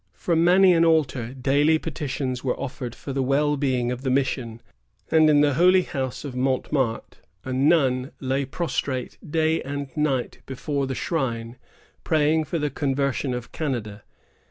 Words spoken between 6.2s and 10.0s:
of Mont Martre, a nun lay prostrate day and